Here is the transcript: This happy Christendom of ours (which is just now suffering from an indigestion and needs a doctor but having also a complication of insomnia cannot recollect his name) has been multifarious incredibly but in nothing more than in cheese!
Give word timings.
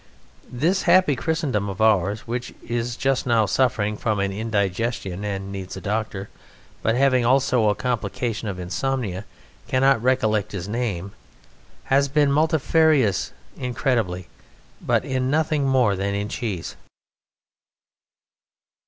This 0.51 0.81
happy 0.89 1.15
Christendom 1.15 1.69
of 1.69 1.79
ours 1.79 2.21
(which 2.25 2.55
is 2.67 2.95
just 2.95 3.27
now 3.27 3.45
suffering 3.45 3.95
from 3.95 4.19
an 4.19 4.31
indigestion 4.31 5.23
and 5.23 5.51
needs 5.51 5.77
a 5.77 5.79
doctor 5.79 6.27
but 6.81 6.95
having 6.95 7.23
also 7.23 7.69
a 7.69 7.75
complication 7.75 8.47
of 8.47 8.57
insomnia 8.57 9.25
cannot 9.67 10.01
recollect 10.01 10.53
his 10.53 10.67
name) 10.67 11.11
has 11.83 12.07
been 12.07 12.31
multifarious 12.31 13.31
incredibly 13.55 14.27
but 14.81 15.05
in 15.05 15.29
nothing 15.29 15.67
more 15.67 15.95
than 15.95 16.15
in 16.15 16.29
cheese! 16.29 16.75